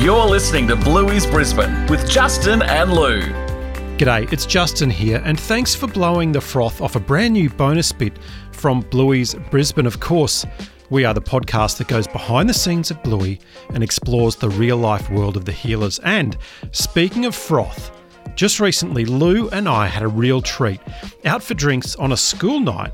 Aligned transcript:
You're 0.00 0.24
listening 0.24 0.66
to 0.68 0.74
Bluey's 0.74 1.26
Brisbane 1.26 1.86
with 1.86 2.08
Justin 2.08 2.62
and 2.62 2.94
Lou. 2.94 3.20
G'day, 3.98 4.32
it's 4.32 4.46
Justin 4.46 4.88
here, 4.88 5.20
and 5.22 5.38
thanks 5.38 5.74
for 5.74 5.86
blowing 5.86 6.32
the 6.32 6.40
froth 6.40 6.80
off 6.80 6.96
a 6.96 7.00
brand 7.00 7.34
new 7.34 7.50
bonus 7.50 7.92
bit 7.92 8.18
from 8.52 8.80
Bluey's 8.80 9.34
Brisbane, 9.50 9.86
of 9.86 10.00
course. 10.00 10.46
We 10.88 11.04
are 11.04 11.12
the 11.12 11.20
podcast 11.20 11.76
that 11.76 11.88
goes 11.88 12.08
behind 12.08 12.48
the 12.48 12.54
scenes 12.54 12.90
of 12.90 13.02
Bluey 13.02 13.38
and 13.74 13.82
explores 13.82 14.34
the 14.34 14.48
real 14.48 14.78
life 14.78 15.10
world 15.10 15.36
of 15.36 15.44
the 15.44 15.52
Heelers. 15.52 16.00
And 16.02 16.38
speaking 16.70 17.26
of 17.26 17.34
froth, 17.34 17.92
just 18.34 18.60
recently 18.60 19.04
Lou 19.04 19.50
and 19.50 19.68
I 19.68 19.86
had 19.86 20.02
a 20.02 20.08
real 20.08 20.40
treat 20.40 20.80
out 21.26 21.42
for 21.42 21.52
drinks 21.52 21.96
on 21.96 22.12
a 22.12 22.16
school 22.16 22.60
night 22.60 22.92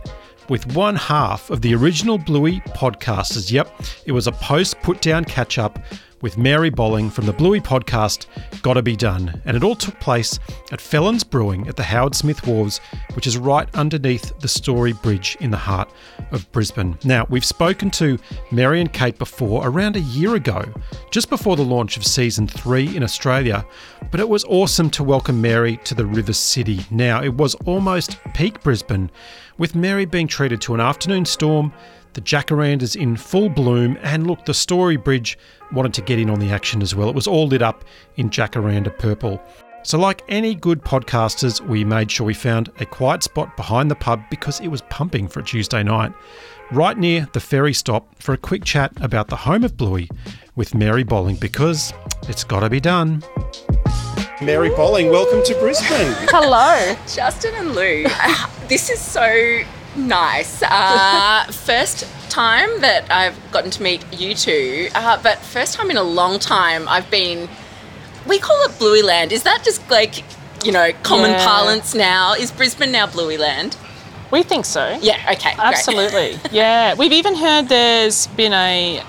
with 0.48 0.74
one 0.74 0.96
half 0.96 1.50
of 1.50 1.60
the 1.62 1.74
original 1.74 2.18
Bluey 2.18 2.60
podcasters. 2.68 3.50
Yep, 3.52 3.82
it 4.06 4.12
was 4.12 4.26
a 4.26 4.32
post 4.32 4.80
put 4.82 5.00
down 5.00 5.24
catch 5.24 5.58
up 5.58 5.78
with 6.22 6.38
Mary 6.38 6.70
Bolling 6.70 7.10
from 7.10 7.26
the 7.26 7.32
Bluey 7.32 7.60
podcast, 7.60 8.26
Gotta 8.62 8.82
Be 8.82 8.96
Done. 8.96 9.40
And 9.44 9.56
it 9.56 9.62
all 9.62 9.76
took 9.76 9.98
place 10.00 10.38
at 10.72 10.80
Felons 10.80 11.22
Brewing 11.22 11.68
at 11.68 11.76
the 11.76 11.82
Howard 11.82 12.14
Smith 12.14 12.40
Wharves, 12.42 12.80
which 13.14 13.26
is 13.26 13.38
right 13.38 13.68
underneath 13.74 14.36
the 14.40 14.48
Story 14.48 14.92
Bridge 14.94 15.36
in 15.40 15.50
the 15.50 15.56
heart 15.56 15.90
of 16.32 16.50
Brisbane. 16.52 16.98
Now, 17.04 17.26
we've 17.30 17.44
spoken 17.44 17.90
to 17.92 18.18
Mary 18.50 18.80
and 18.80 18.92
Kate 18.92 19.18
before 19.18 19.66
around 19.66 19.96
a 19.96 20.00
year 20.00 20.34
ago, 20.34 20.64
just 21.10 21.30
before 21.30 21.56
the 21.56 21.64
launch 21.64 21.96
of 21.96 22.04
season 22.04 22.48
three 22.48 22.96
in 22.96 23.02
Australia, 23.02 23.64
but 24.10 24.20
it 24.20 24.28
was 24.28 24.44
awesome 24.44 24.90
to 24.90 25.04
welcome 25.04 25.40
Mary 25.40 25.76
to 25.84 25.94
the 25.94 26.06
River 26.06 26.32
City. 26.32 26.80
Now, 26.90 27.22
it 27.22 27.34
was 27.34 27.54
almost 27.66 28.18
peak 28.34 28.62
Brisbane, 28.62 29.10
with 29.58 29.74
Mary 29.74 30.06
being 30.06 30.26
treated 30.26 30.60
to 30.62 30.74
an 30.74 30.80
afternoon 30.80 31.24
storm 31.24 31.72
the 32.14 32.20
jacarandas 32.22 32.96
in 32.96 33.16
full 33.16 33.48
bloom, 33.48 33.96
and 34.02 34.26
look, 34.26 34.44
the 34.44 34.54
Story 34.54 34.96
Bridge 34.96 35.38
wanted 35.72 35.94
to 35.94 36.02
get 36.02 36.18
in 36.18 36.30
on 36.30 36.40
the 36.40 36.50
action 36.50 36.82
as 36.82 36.94
well. 36.94 37.08
It 37.08 37.14
was 37.14 37.26
all 37.26 37.46
lit 37.46 37.62
up 37.62 37.84
in 38.16 38.30
jacaranda 38.30 38.96
purple. 38.98 39.40
So, 39.84 39.98
like 39.98 40.22
any 40.28 40.54
good 40.54 40.82
podcasters, 40.82 41.60
we 41.60 41.84
made 41.84 42.10
sure 42.10 42.26
we 42.26 42.34
found 42.34 42.70
a 42.80 42.86
quiet 42.86 43.22
spot 43.22 43.56
behind 43.56 43.90
the 43.90 43.94
pub 43.94 44.20
because 44.30 44.60
it 44.60 44.68
was 44.68 44.82
pumping 44.90 45.28
for 45.28 45.40
a 45.40 45.44
Tuesday 45.44 45.82
night, 45.82 46.12
right 46.72 46.98
near 46.98 47.28
the 47.32 47.40
ferry 47.40 47.72
stop 47.72 48.20
for 48.20 48.32
a 48.32 48.38
quick 48.38 48.64
chat 48.64 48.92
about 49.00 49.28
the 49.28 49.36
home 49.36 49.62
of 49.62 49.76
Bluey 49.76 50.08
with 50.56 50.74
Mary 50.74 51.04
Bolling 51.04 51.36
because 51.36 51.92
it's 52.28 52.42
got 52.42 52.60
to 52.60 52.68
be 52.68 52.80
done. 52.80 53.22
Mary 54.40 54.68
Bolling, 54.70 55.10
welcome 55.10 55.42
to 55.42 55.54
Brisbane. 55.58 55.88
Hello. 56.30 56.94
Justin 57.12 57.54
and 57.56 57.74
Lou, 57.74 58.04
this 58.68 58.88
is 58.88 59.00
so 59.00 59.62
nice. 59.96 60.62
Uh, 60.62 61.44
first 61.50 62.06
time 62.30 62.80
that 62.80 63.10
I've 63.10 63.36
gotten 63.50 63.70
to 63.72 63.82
meet 63.82 64.04
you 64.12 64.34
two, 64.34 64.90
uh, 64.94 65.20
but 65.22 65.38
first 65.38 65.74
time 65.74 65.90
in 65.90 65.96
a 65.96 66.02
long 66.04 66.38
time 66.38 66.88
I've 66.88 67.10
been. 67.10 67.48
We 68.28 68.38
call 68.38 68.56
it 68.68 68.78
Bluey 68.78 69.02
Land. 69.02 69.32
Is 69.32 69.42
that 69.44 69.64
just 69.64 69.88
like, 69.90 70.22
you 70.64 70.70
know, 70.70 70.92
common 71.02 71.30
Yeah. 71.30 71.44
parlance 71.44 71.94
now? 71.94 72.34
Is 72.34 72.52
Brisbane 72.52 72.92
now 72.92 73.06
Bluey 73.06 73.38
Land? 73.38 73.76
We 74.30 74.42
think 74.42 74.66
so. 74.66 74.98
Yeah, 75.00 75.16
okay. 75.32 75.54
great. 75.54 75.58
Absolutely. 75.58 76.38
yeah. 76.52 76.94
We've 76.94 77.12
even 77.12 77.34
heard 77.34 77.68
there's 77.68 78.26
been 78.28 78.52
a. 78.52 79.02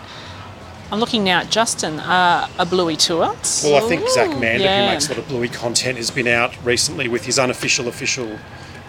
I'm 0.91 0.99
looking 0.99 1.23
now 1.23 1.39
at 1.41 1.49
Justin, 1.51 1.99
uh, 1.99 2.47
a 2.57 2.65
Bluey 2.65 2.95
tour. 2.95 3.35
Well, 3.63 3.75
I 3.83 3.87
think 3.87 4.07
Zach 4.09 4.29
Mander, 4.39 4.63
Yeah. 4.63 4.85
who 4.87 4.91
makes 4.93 5.05
a 5.07 5.09
lot 5.09 5.19
of 5.19 5.27
Bluey 5.27 5.47
content, 5.49 5.97
has 5.97 6.09
been 6.09 6.27
out 6.27 6.53
recently 6.63 7.07
with 7.07 7.25
his 7.25 7.37
unofficial 7.37 7.87
official 7.87 8.39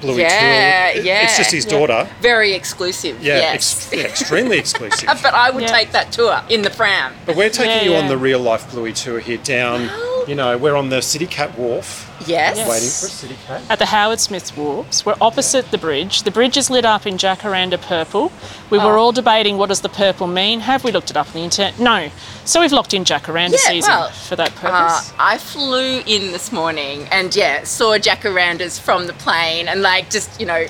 Bluey 0.01 0.23
Yeah, 0.23 0.93
tour. 0.95 1.03
yeah. 1.03 1.25
It's 1.25 1.37
just 1.37 1.51
his 1.53 1.67
Yeah. 1.67 1.71
daughter. 1.79 2.09
Very 2.23 2.55
exclusive. 2.55 3.23
Yeah, 3.23 3.37
yes. 3.37 3.55
ex- 3.55 3.89
yeah, 3.93 4.05
extremely 4.07 4.57
exclusive. 4.59 5.11
but 5.23 5.35
I 5.35 5.51
would 5.51 5.65
Yeah. 5.65 5.69
take 5.77 5.93
that 5.93 6.11
tour 6.11 6.41
in 6.49 6.63
the 6.63 6.71
pram. 6.71 7.13
But 7.27 7.37
we're 7.37 7.51
taking 7.51 7.71
Yeah, 7.73 7.83
you 7.83 7.95
on 7.97 8.09
the 8.09 8.17
real 8.17 8.39
life 8.39 8.71
Bluey 8.71 8.95
tour 8.95 9.21
here 9.21 9.37
down. 9.37 9.91
Well- 10.31 10.37
You 10.37 10.37
know, 10.37 10.57
we're 10.59 10.77
on 10.77 10.91
the 10.91 11.03
City 11.03 11.27
Cat 11.27 11.59
Wharf, 11.59 12.09
Yes. 12.27 12.57
Yes. 12.57 12.69
waiting 12.69 12.89
for 12.89 13.07
a 13.07 13.11
City 13.11 13.37
Cat. 13.49 13.63
At 13.69 13.79
the 13.81 13.87
Howard 13.87 14.21
Smith 14.21 14.53
Wharves. 14.57 15.05
We're 15.05 15.17
opposite 15.21 15.71
the 15.73 15.79
bridge. 15.79 16.23
The 16.23 16.31
bridge 16.31 16.57
is 16.57 16.71
lit 16.71 16.85
up 16.85 17.05
in 17.05 17.17
jacaranda 17.17 17.81
purple. 17.81 18.31
We 18.71 18.79
were 18.79 18.97
Oh. 18.97 19.03
all 19.07 19.13
debating 19.13 19.59
what 19.59 19.71
does 19.71 19.81
the 19.81 19.89
purple 19.89 20.29
mean. 20.29 20.61
Have 20.61 20.85
we 20.85 20.93
looked 20.93 21.11
it 21.11 21.17
up 21.17 21.27
on 21.27 21.33
the 21.33 21.41
internet? 21.43 21.81
No. 21.81 22.11
So 22.45 22.61
we've 22.61 22.71
locked 22.73 22.95
in 22.95 23.05
jacaranda 23.05 23.53
Yeah, 23.53 23.71
season 23.71 23.93
well, 23.93 24.11
for 24.11 24.37
that 24.37 24.55
purpose. 24.55 24.71
Uh, 24.71 24.89
purpose. 25.01 25.13
I 25.19 25.39
flew 25.39 26.03
in 26.07 26.31
this 26.31 26.53
morning 26.53 27.09
and 27.11 27.35
yeah, 27.35 27.65
saw 27.65 27.99
jacarandas 27.99 28.79
from 28.79 29.07
the 29.09 29.15
plane 29.15 29.67
and 29.69 29.83
like 29.83 30.11
just, 30.11 30.29
you 30.39 30.47
know, 30.47 30.65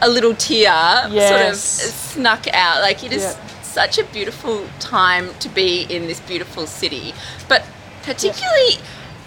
a 0.00 0.08
little 0.08 0.34
tear 0.34 1.08
sort 1.10 1.40
of 1.50 1.56
snuck 1.56 2.46
out. 2.54 2.80
Like 2.82 3.02
it 3.02 3.12
is 3.12 3.22
Yeah. 3.22 3.34
such 3.64 3.98
a 3.98 4.04
beautiful 4.04 4.68
time 4.78 5.34
to 5.40 5.48
be 5.48 5.86
in 5.90 6.06
this 6.06 6.20
beautiful 6.20 6.66
city. 6.68 7.14
But 7.48 7.64
particularly, 8.02 8.78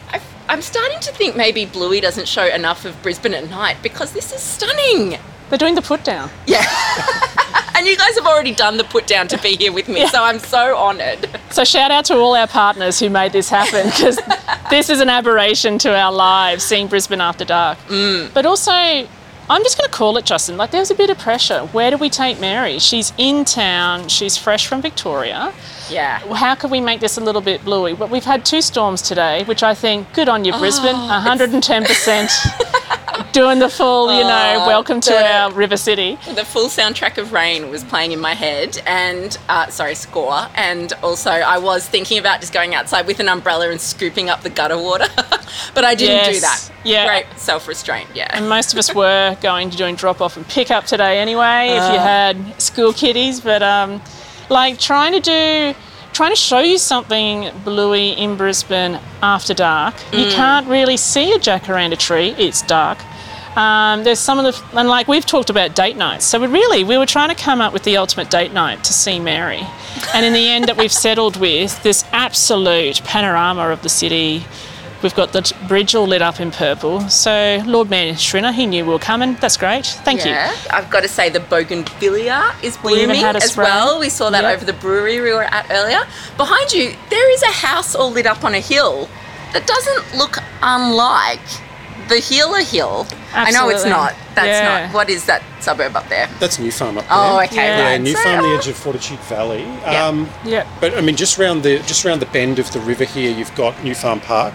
I, 0.09 0.22
I'm 0.47 0.62
starting 0.62 1.00
to 1.02 1.12
think 1.12 1.36
maybe 1.36 1.66
Bluey 1.66 2.02
doesn't 2.02 2.28
show 2.28 2.46
enough 2.46 2.86
of 2.86 3.02
Brisbane 3.02 3.34
at 3.34 3.50
night 3.50 3.78
because 3.81 4.13
this 4.13 4.31
is 4.34 4.41
stunning. 4.41 5.19
They're 5.50 5.58
doing 5.58 5.75
the 5.75 5.81
put 5.81 6.03
down. 6.03 6.30
Yeah. 6.47 6.63
and 7.75 7.86
you 7.86 7.96
guys 7.96 8.16
have 8.16 8.25
already 8.25 8.53
done 8.53 8.78
the 8.78 8.84
put 8.84 9.06
down 9.06 9.28
to 9.28 9.38
be 9.38 9.56
here 9.56 9.72
with 9.72 9.88
me, 9.88 10.08
so 10.08 10.24
I'm 10.24 10.40
so 10.40 10.75
honoured. 10.75 11.30
So 11.52 11.63
shout 11.63 11.91
out 11.91 12.06
to 12.06 12.16
all 12.16 12.36
our 12.36 12.47
partners 12.47 13.00
who 13.00 13.09
made 13.09 13.31
this 13.31 13.50
happen 13.50 13.86
because 13.86 14.19
this 14.69 14.90
is 14.90 15.00
an 15.02 15.09
aberration 15.09 15.78
to 15.80 15.96
our 15.96 16.12
lives, 16.12 16.63
seeing 16.63 16.88
Brisbane 16.88 17.22
after 17.22 17.46
dark. 17.46 17.78
Mm. 17.88 18.34
But 18.34 18.46
also, 18.46 19.07
I'm 19.50 19.61
just 19.63 19.78
going 19.78 19.88
to 19.89 19.95
call 19.95 20.17
it, 20.17 20.25
Justin. 20.25 20.57
Like, 20.57 20.72
there's 20.72 20.89
a 20.89 20.95
bit 20.95 21.09
of 21.11 21.19
pressure. 21.19 21.61
Where 21.67 21.91
do 21.91 21.97
we 21.97 22.09
take 22.09 22.39
Mary? 22.39 22.79
She's 22.79 23.13
in 23.17 23.45
town. 23.45 24.07
She's 24.09 24.38
fresh 24.38 24.66
from 24.66 24.81
Victoria. 24.81 25.53
Yeah. 25.89 26.17
How 26.33 26.56
could 26.56 26.72
we 26.72 26.81
make 26.81 27.00
this 27.00 27.17
a 27.17 27.22
little 27.22 27.41
bit 27.41 27.63
bluey? 27.63 27.94
But 27.94 28.09
we've 28.09 28.25
had 28.25 28.44
two 28.44 28.61
storms 28.61 29.03
today, 29.03 29.44
which 29.44 29.61
I 29.61 29.75
think 29.75 30.11
good 30.13 30.29
on 30.29 30.45
you, 30.45 30.53
Oh, 30.53 30.59
Brisbane. 30.59 30.95
110% 30.95 30.95
doing 33.35 33.59
the 33.59 33.68
full, 33.69 34.12
you 34.16 34.23
know, 34.23 34.53
Oh, 34.63 34.68
welcome 34.68 35.01
to 35.01 35.09
the- 35.09 35.31
our 35.35 35.51
River 35.51 35.75
City. 35.75 36.18
the 36.34 36.46
full 36.46 36.69
soundtrack 36.69 37.18
of 37.18 37.34
Rain 37.34 37.69
was 37.69 37.84
playing 37.84 38.13
in 38.13 38.19
my 38.22 38.34
head, 38.34 38.81
and 38.88 39.38
uh, 39.50 39.68
sorry, 39.68 39.94
score. 39.94 40.47
And 40.56 40.94
also, 41.03 41.29
I 41.31 41.57
was 41.57 41.85
thinking 41.85 42.18
about 42.18 42.40
just 42.40 42.53
going 42.53 42.74
outside 42.74 43.06
with 43.07 43.19
an 43.19 43.28
umbrella 43.28 43.69
and 43.69 43.81
scooping 43.81 44.29
up 44.29 44.41
the 44.41 44.50
gutter 44.50 44.78
water, 44.78 45.07
but 45.74 45.84
I 45.84 45.95
didn't 45.95 46.34
do 46.34 46.40
that. 46.40 46.72
Yes, 46.72 46.72
yeah. 46.85 47.06
great 47.06 47.25
self 47.35 47.68
restraint. 47.68 48.07
Yeah, 48.13 48.28
And 48.31 48.47
most 48.47 48.72
of 48.72 48.79
us 48.79 48.95
were 48.95 49.35
going 49.41 49.69
to 49.69 49.75
doing 49.78 49.95
drop 49.95 50.22
off 50.22 50.38
and 50.38 50.47
pick 50.47 50.72
up 50.72 50.85
today 50.85 51.19
anyway, 51.19 51.68
if 51.72 51.94
you 51.94 52.00
had 52.00 52.62
school 52.62 52.94
kiddies. 52.94 53.41
But 53.41 53.62
um, 53.62 54.01
like 54.50 54.79
trying 54.79 55.12
to 55.12 55.19
do, 55.19 55.75
trying 56.15 56.31
to 56.31 56.37
show 56.37 56.59
you 56.59 56.77
something 56.77 57.51
bluey 57.65 58.11
in 58.11 58.37
Brisbane 58.37 58.97
after 59.21 59.53
dark. 59.53 59.93
You 60.13 60.29
can't 60.31 60.65
really 60.67 60.95
see 60.95 61.33
a 61.33 61.37
jacaranda 61.37 61.99
tree. 61.99 62.29
It's 62.37 62.61
dark. 62.61 62.97
Um, 63.57 64.05
there's 64.05 64.19
some 64.19 64.39
of 64.39 64.45
the 64.45 64.79
and 64.79 64.87
like 64.87 65.09
we've 65.09 65.25
talked 65.25 65.49
about 65.49 65.75
date 65.75 65.97
nights. 65.97 66.25
So 66.25 66.39
we 66.39 66.47
really 66.47 66.85
we 66.85 66.97
were 66.97 67.05
trying 67.05 67.29
to 67.29 67.35
come 67.35 67.59
up 67.59 67.73
with 67.73 67.83
the 67.83 67.97
ultimate 67.97 68.29
date 68.29 68.53
night 68.53 68.83
to 68.85 68.93
see 68.93 69.19
Mary, 69.19 69.61
and 70.13 70.25
in 70.25 70.33
the 70.33 70.47
end 70.47 70.65
that 70.65 70.77
we've 70.77 70.91
settled 70.91 71.35
with 71.37 71.81
this 71.83 72.05
absolute 72.13 73.01
panorama 73.03 73.69
of 73.69 73.81
the 73.81 73.89
city. 73.89 74.45
We've 75.03 75.13
got 75.13 75.33
the 75.33 75.53
bridge 75.67 75.94
all 75.94 76.07
lit 76.07 76.22
up 76.22 76.39
in 76.39 76.51
purple. 76.51 77.01
So 77.09 77.61
Lord 77.66 77.89
Mayor 77.89 78.13
Schrinner, 78.13 78.51
he 78.53 78.66
knew 78.66 78.85
we 78.85 78.91
were 78.94 79.00
coming. 79.00 79.35
That's 79.35 79.57
great. 79.57 79.85
Thank 79.85 80.25
yeah. 80.25 80.51
you. 80.51 80.57
I've 80.72 80.89
got 80.89 81.01
to 81.01 81.07
say 81.07 81.29
the 81.29 81.41
bougainvillea 81.41 82.56
is 82.63 82.81
We 82.83 82.95
blooming 82.95 83.19
had 83.22 83.35
a 83.35 83.44
as 83.44 83.56
well. 83.56 84.00
We 84.00 84.09
saw 84.09 84.29
that 84.31 84.44
Yep. 84.44 84.56
over 84.56 84.66
the 84.66 84.73
brewery 84.73 85.22
we 85.22 85.31
were 85.31 85.44
at 85.44 85.67
earlier. 85.69 86.00
Behind 86.38 86.72
you, 86.72 86.95
there 87.09 87.33
is 87.33 87.44
a 87.44 87.51
house 87.51 87.94
all 87.95 88.09
lit 88.11 88.25
up 88.25 88.44
on 88.44 88.56
a 88.56 88.59
hill 88.59 89.07
that 89.53 89.67
doesn't 89.67 90.17
look 90.17 90.38
unlike 90.61 91.39
the 92.09 92.17
Heeler 92.17 92.62
Hill. 92.62 93.06
Absolutely. 93.09 93.35
I 93.35 93.51
know 93.51 93.69
it's 93.69 93.83
Absolutely. 93.85 93.89
not. 93.89 94.13
That's 94.35 94.47
Yeah. 94.47 94.85
not. 94.85 94.94
What 94.94 95.09
is 95.09 95.25
that 95.25 95.41
suburb 95.59 95.95
up 95.95 96.07
there? 96.09 96.27
That's 96.39 96.59
New 96.59 96.72
Farm 96.72 96.97
up 96.97 97.03
there. 97.07 97.17
Oh, 97.17 97.39
okay. 97.41 97.56
Yeah. 97.56 97.91
Yeah. 97.91 97.97
New 97.97 98.13
So, 98.16 98.23
Farm, 98.23 98.44
the 98.44 98.57
edge 98.57 98.67
of 98.67 98.75
Fortitude 98.75 99.19
Valley. 99.22 99.63
Yeah. 99.81 100.06
Um, 100.07 100.29
Yeah. 100.44 100.66
But 100.79 100.95
I 100.97 101.01
mean, 101.01 101.16
just 101.16 101.38
round 101.38 101.63
the 101.63 101.79
just 101.79 102.06
round 102.06 102.22
the 102.22 102.27
bend 102.27 102.59
of 102.59 102.72
the 102.72 102.79
river 102.79 103.06
here, 103.06 103.31
you've 103.31 103.53
got 103.56 103.83
New 103.83 103.95
Farm 103.95 104.19
Park, 104.19 104.53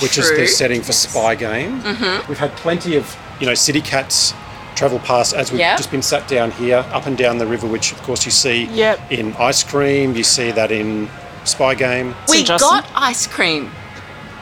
which 0.00 0.18
is 0.18 0.30
the 0.36 0.46
setting 0.46 0.80
for 0.82 0.92
Spy 0.92 1.34
Game. 1.34 1.80
Mm-hmm. 1.82 2.28
We've 2.28 2.38
had 2.38 2.52
plenty 2.56 2.96
of 2.96 3.16
you 3.40 3.46
know 3.46 3.54
city 3.54 3.80
cats 3.80 4.34
travel 4.74 4.98
past 5.00 5.34
as 5.34 5.50
we've 5.52 5.60
Yeah. 5.60 5.76
just 5.76 5.90
been 5.90 6.02
sat 6.02 6.26
down 6.28 6.50
here, 6.52 6.78
up 6.92 7.06
and 7.06 7.16
down 7.16 7.38
the 7.38 7.46
river, 7.46 7.66
which 7.66 7.92
of 7.92 8.02
course 8.02 8.24
you 8.24 8.30
see 8.30 8.64
Yep. 8.64 9.12
in 9.12 9.34
Ice 9.36 9.62
Cream. 9.62 10.14
You 10.16 10.24
see 10.24 10.50
that 10.52 10.70
in 10.72 11.08
Spy 11.44 11.74
Game. 11.74 12.14
We 12.28 12.42
got 12.44 12.86
ice 12.94 13.26
cream. 13.26 13.70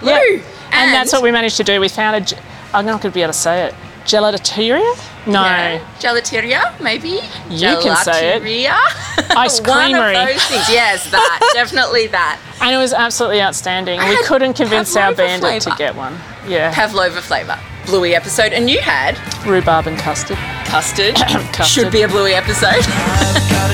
Yeah. 0.02 0.18
Lou, 0.18 0.42
And, 0.72 0.94
that's 0.94 1.12
what 1.12 1.22
we 1.22 1.30
managed 1.32 1.56
to 1.58 1.64
do. 1.64 1.80
We 1.80 1.88
found 1.88 2.16
a, 2.16 2.20
ge- 2.20 2.38
I'm 2.72 2.86
not 2.86 3.00
going 3.02 3.10
to 3.12 3.14
be 3.14 3.22
able 3.22 3.32
to 3.32 3.38
say 3.38 3.64
it, 3.66 3.74
gelateria? 4.04 4.94
No. 5.26 5.42
Yeah. 5.42 5.80
Gelateria, 5.98 6.80
maybe. 6.80 7.20
You 7.50 7.76
can 7.82 7.96
say 7.96 8.36
it. 8.36 8.42
Ice 9.36 9.60
One 9.66 9.90
creamery. 9.92 10.16
of 10.16 10.26
those 10.28 10.44
things. 10.44 10.68
Yes, 10.68 11.10
that 11.10 11.50
definitely 11.54 12.06
that. 12.08 12.38
And 12.60 12.74
it 12.74 12.78
was 12.78 12.92
absolutely 12.92 13.40
outstanding. 13.42 14.00
I 14.00 14.10
we 14.10 14.22
couldn't 14.24 14.54
convince 14.54 14.94
our 14.96 15.14
bandit 15.14 15.62
to 15.62 15.74
get 15.78 15.94
one. 15.96 16.14
Yeah. 16.46 16.72
Pavlova 16.74 17.20
flavour. 17.22 17.58
Bluey 17.86 18.14
episode, 18.14 18.52
and 18.52 18.68
you 18.68 18.80
had 18.80 19.18
Rhubarb 19.46 19.86
and 19.86 19.98
custard. 19.98 20.36
custard. 20.66 21.14
Custard. 21.52 21.66
Should 21.66 21.90
be 21.92 22.02
a 22.02 22.08
Bluey 22.08 22.34
episode. 22.34 22.84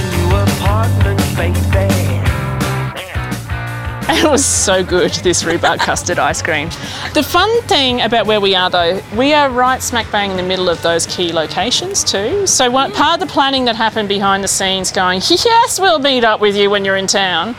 It 4.26 4.30
was 4.32 4.44
so 4.44 4.82
good, 4.82 5.12
this 5.12 5.44
rhubarb 5.44 5.78
custard 5.78 6.18
ice 6.18 6.42
cream. 6.42 6.68
The 7.14 7.22
fun 7.22 7.62
thing 7.62 8.00
about 8.00 8.26
where 8.26 8.40
we 8.40 8.56
are, 8.56 8.68
though, 8.68 9.00
we 9.16 9.32
are 9.32 9.48
right 9.48 9.80
smack 9.80 10.10
bang 10.10 10.32
in 10.32 10.36
the 10.36 10.42
middle 10.42 10.68
of 10.68 10.82
those 10.82 11.06
key 11.06 11.32
locations, 11.32 12.02
too. 12.02 12.44
So, 12.44 12.68
one, 12.68 12.90
part 12.90 13.22
of 13.22 13.28
the 13.28 13.32
planning 13.32 13.66
that 13.66 13.76
happened 13.76 14.08
behind 14.08 14.42
the 14.42 14.48
scenes, 14.48 14.90
going, 14.90 15.20
yes, 15.28 15.78
we'll 15.78 16.00
meet 16.00 16.24
up 16.24 16.40
with 16.40 16.56
you 16.56 16.70
when 16.70 16.84
you're 16.84 16.96
in 16.96 17.06
town. 17.06 17.54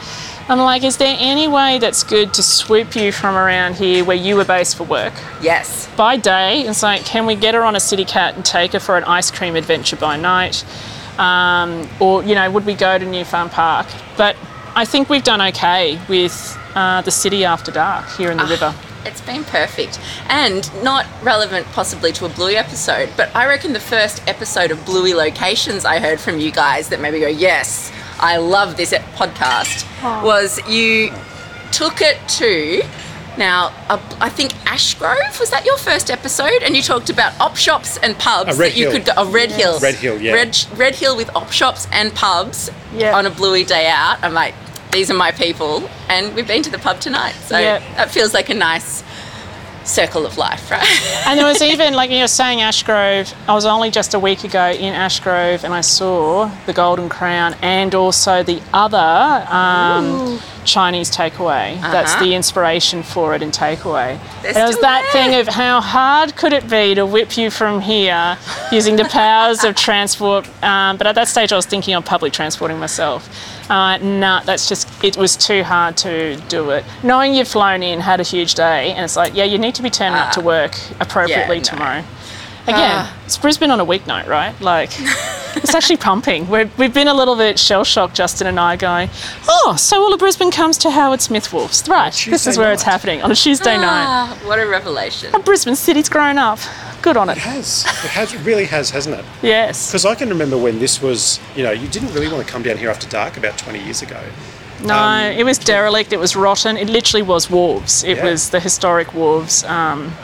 I'm 0.49 0.59
like, 0.59 0.83
is 0.83 0.97
there 0.97 1.15
any 1.17 1.47
way 1.47 1.79
that's 1.79 2.03
good 2.03 2.33
to 2.33 2.43
swoop 2.43 2.97
you 2.97 3.13
from 3.13 3.37
around 3.37 3.75
here 3.75 4.03
where 4.03 4.17
you 4.17 4.35
were 4.35 4.43
based 4.43 4.75
for 4.75 4.83
work? 4.83 5.13
Yes. 5.41 5.87
By 5.95 6.17
day, 6.17 6.63
it's 6.63 6.83
like, 6.83 7.05
can 7.05 7.25
we 7.25 7.35
get 7.35 7.53
her 7.53 7.63
on 7.63 7.77
a 7.77 7.79
city 7.79 8.03
cat 8.03 8.35
and 8.35 8.43
take 8.43 8.73
her 8.73 8.81
for 8.81 8.97
an 8.97 9.05
ice 9.05 9.31
cream 9.31 9.55
adventure 9.55 9.95
by 9.95 10.17
night? 10.17 10.65
Um, 11.17 11.87
or, 12.01 12.23
you 12.23 12.35
know, 12.35 12.51
would 12.51 12.65
we 12.65 12.73
go 12.73 12.97
to 12.97 13.05
New 13.05 13.23
Farm 13.23 13.49
Park? 13.49 13.87
But 14.17 14.35
I 14.77 14.85
think 14.85 15.09
we've 15.09 15.23
done 15.23 15.41
okay 15.41 15.99
with 16.07 16.55
uh, 16.75 17.01
the 17.01 17.09
city 17.09 17.43
after 17.43 17.71
dark 17.71 18.07
here 18.11 18.29
in 18.29 18.37
the 18.37 18.45
river. 18.45 18.75
It's 19.05 19.21
been 19.21 19.43
perfect. 19.43 19.99
And 20.29 20.69
not 20.83 21.07
relevant 21.23 21.65
possibly 21.67 22.11
to 22.13 22.25
a 22.25 22.29
Bluey 22.29 22.57
episode, 22.57 23.09
but 23.17 23.35
I 23.35 23.47
reckon 23.47 23.73
the 23.73 23.79
first 23.79 24.21
episode 24.27 24.69
of 24.69 24.85
Bluey 24.85 25.15
Locations 25.15 25.83
I 25.83 25.97
heard 25.99 26.19
from 26.19 26.39
you 26.39 26.51
guys 26.51 26.89
that 26.89 27.01
made 27.01 27.13
me 27.13 27.19
go, 27.21 27.27
yes, 27.27 27.91
I 28.19 28.37
love 28.37 28.77
this 28.77 28.93
podcast, 29.15 29.83
was 30.23 30.59
you 30.69 31.09
took 31.71 32.01
it 32.01 32.17
to. 32.37 32.83
Now, 33.37 33.71
uh, 33.89 33.99
I 34.19 34.29
think 34.29 34.51
Ashgrove 34.65 35.39
was 35.39 35.49
that 35.51 35.63
your 35.65 35.77
first 35.77 36.09
episode, 36.11 36.61
and 36.63 36.75
you 36.75 36.81
talked 36.83 37.09
about 37.09 37.39
op 37.39 37.55
shops 37.55 37.97
and 38.03 38.17
pubs 38.17 38.49
Uh, 38.57 38.61
Red 38.61 38.71
that 38.71 38.77
you 38.77 38.89
Hill. 38.89 38.91
could 38.93 39.05
go. 39.05 39.11
Oh, 39.17 39.31
Red 39.31 39.51
Hill, 39.51 39.79
Red 39.79 39.95
Hill, 39.95 40.21
yeah. 40.21 40.33
Red, 40.33 40.57
Red 40.75 40.95
Hill 40.95 41.15
with 41.15 41.29
op 41.35 41.51
shops 41.51 41.87
and 41.91 42.13
pubs 42.13 42.69
Yeah. 42.95 43.15
on 43.17 43.25
a 43.25 43.29
Bluey 43.31 43.63
day 43.63 43.87
out. 43.89 44.17
I'm 44.23 44.33
like, 44.33 44.53
these 44.97 45.11
are 45.11 45.19
my 45.27 45.31
people, 45.31 45.87
and 46.09 46.33
we've 46.33 46.47
been 46.47 46.63
to 46.63 46.71
the 46.71 46.79
pub 46.79 46.99
tonight, 46.99 47.35
so 47.45 47.55
Yeah. 47.59 47.77
that 47.97 48.09
feels 48.09 48.33
like 48.33 48.49
a 48.49 48.55
nice 48.55 49.03
circle 49.83 50.25
of 50.25 50.37
life, 50.39 50.71
right? 50.71 50.83
And 51.27 51.37
there 51.39 51.45
was 51.45 51.61
even, 51.73 51.93
like 51.93 52.09
you 52.09 52.21
were 52.21 52.27
saying, 52.27 52.59
Ashgrove. 52.59 53.31
I 53.47 53.53
was 53.53 53.65
only 53.65 53.89
just 53.91 54.13
a 54.15 54.19
week 54.19 54.43
ago 54.43 54.65
in 54.71 54.93
Ashgrove 54.93 55.63
and 55.63 55.73
I 55.73 55.79
saw 55.81 56.49
the 56.65 56.73
Golden 56.73 57.07
Crown 57.09 57.55
and 57.61 57.95
also 57.95 58.43
the 58.43 58.59
other 58.73 59.47
um, 59.49 60.39
Chinese 60.65 61.09
takeaway. 61.09 61.79
That's 61.79 62.13
Uh-huh. 62.15 62.25
the 62.25 62.33
inspiration 62.35 63.01
for 63.03 63.33
it 63.35 63.41
in 63.41 63.51
takeaway. 63.51 64.19
They're 64.41 64.51
And 64.57 64.63
it 64.65 64.67
was 64.67 64.79
that 64.81 65.03
there. 65.13 65.23
thing 65.23 65.39
of 65.39 65.47
how 65.47 65.79
hard 65.79 66.35
could 66.35 66.51
it 66.51 66.67
be 66.69 66.93
to 66.95 67.05
whip 67.05 67.37
you 67.37 67.49
from 67.49 67.79
here 67.79 68.37
using 68.73 68.97
the 68.97 69.05
powers 69.05 69.63
of 69.63 69.75
transport. 69.87 70.43
Um, 70.63 70.97
but 70.97 71.05
at 71.07 71.15
that 71.15 71.29
stage, 71.29 71.53
I 71.53 71.55
was 71.55 71.65
thinking 71.67 71.93
of 71.95 72.03
public 72.03 72.33
transporting 72.33 72.77
myself. 72.77 73.29
Uh, 73.69 73.97
nah, 73.97 74.41
that's 74.43 74.69
just, 74.69 74.87
it 75.03 75.17
was 75.17 75.35
too 75.35 75.63
hard 75.63 75.97
to 75.97 76.37
do 76.47 76.69
it. 76.69 76.85
Knowing 77.03 77.33
you've 77.35 77.47
flown 77.49 77.83
in, 77.83 77.99
had 77.99 78.19
a 78.19 78.23
huge 78.23 78.55
day, 78.55 78.91
and 78.93 79.03
it's 79.03 79.15
like, 79.17 79.35
yeah, 79.35 79.43
you 79.43 79.57
need 79.57 79.75
to 79.75 79.83
be 79.83 79.89
turning 79.89 80.17
up 80.17 80.31
to 80.33 80.41
work 80.41 80.73
appropriately 80.99 81.57
yeah, 81.57 81.61
no. 81.61 81.69
tomorrow. 81.69 82.03
Again, 82.63 82.91
Ah. 82.95 83.17
it's 83.25 83.37
Brisbane 83.37 83.71
on 83.71 83.79
a 83.79 83.85
weeknight, 83.85 84.27
right? 84.27 84.53
Like, 84.59 84.89
it's 85.55 85.73
actually 85.73 85.97
pumping. 85.97 86.49
We're, 86.49 86.69
we've 86.77 86.93
been 86.93 87.07
a 87.07 87.13
little 87.13 87.37
bit 87.37 87.57
shell 87.57 87.85
shocked, 87.85 88.13
Justin 88.13 88.47
and 88.47 88.59
I, 88.59 88.75
going, 88.75 89.09
oh, 89.47 89.75
so 89.77 90.01
all 90.01 90.13
of 90.13 90.19
Brisbane 90.19 90.51
comes 90.51 90.77
to 90.79 90.91
Howard 90.91 91.21
Smith 91.21 91.47
Wharves. 91.51 91.87
Right, 91.87 92.13
this 92.29 92.45
is 92.45 92.57
where 92.57 92.73
it's 92.73 92.83
happening 92.83 93.21
on 93.21 93.31
a 93.31 93.35
Tuesday 93.35 93.77
night. 93.77 94.05
Ah, 94.05 94.37
what 94.45 94.59
a 94.59 94.67
revelation. 94.67 95.33
Brisbane 95.45 95.75
City's 95.77 96.09
grown 96.09 96.37
up. 96.37 96.59
Good 97.07 97.15
on 97.15 97.29
it. 97.29 97.37
It 97.37 97.43
has. 97.43 97.85
It 97.85 98.09
has. 98.11 98.33
It 98.33 98.39
really 98.43 98.65
has, 98.65 98.89
hasn't 98.89 99.17
it? 99.17 99.23
Yes. 99.41 99.87
Because 99.87 100.05
I 100.05 100.13
can 100.13 100.27
remember 100.27 100.57
when 100.57 100.77
this 100.79 101.01
was, 101.01 101.39
you 101.55 101.63
know, 101.63 101.71
you 101.71 101.87
didn't 101.87 102.13
really 102.13 102.27
want 102.27 102.45
to 102.45 102.51
come 102.51 102.63
down 102.63 102.75
here 102.77 102.89
after 102.89 103.07
dark 103.07 103.37
about 103.37 103.57
20 103.57 103.81
years 103.81 104.01
ago. 104.01 104.19
No, 104.83 104.93
Um, 104.93 105.21
it 105.31 105.45
was 105.45 105.57
derelict. 105.57 106.11
It 106.11 106.19
was 106.19 106.35
rotten. 106.35 106.75
It 106.75 106.89
literally 106.89 107.21
was 107.21 107.49
wharves. 107.49 108.03
It 108.03 108.17
Yeah. 108.17 108.25
was 108.25 108.49
the 108.49 108.59
historic 108.59 109.13
wharves. 109.13 109.63
Um, 109.63 110.17